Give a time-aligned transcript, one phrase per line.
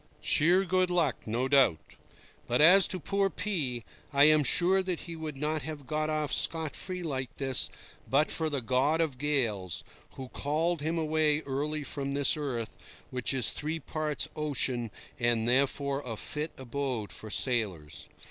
[0.19, 1.95] Sheer good luck, no doubt.
[2.47, 6.33] But as to poor P—, I am sure that he would not have got off
[6.33, 7.69] scot free like this
[8.09, 9.83] but for the god of gales,
[10.15, 12.79] who called him away early from this earth,
[13.11, 18.09] which is three parts ocean, and therefore a fit abode for sailors.